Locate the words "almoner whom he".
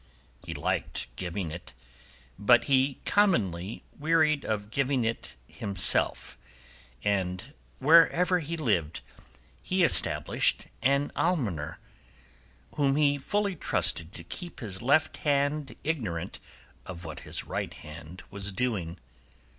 11.15-13.19